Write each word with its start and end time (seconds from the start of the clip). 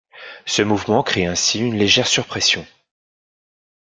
Ce 0.47 0.63
mouvement 0.63 1.03
crée 1.03 1.27
ainsi 1.27 1.59
une 1.59 1.75
légère 1.77 2.07
surpression. 2.07 2.65